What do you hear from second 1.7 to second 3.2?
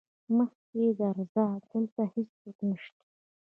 دلته هيڅوک نشته.